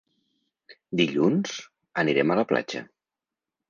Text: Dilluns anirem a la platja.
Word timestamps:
Dilluns 1.03 1.55
anirem 2.05 2.37
a 2.39 2.43
la 2.43 2.51
platja. 2.55 2.87